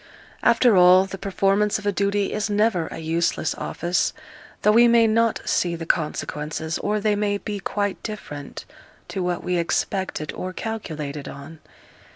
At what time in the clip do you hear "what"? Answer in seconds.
9.21-9.43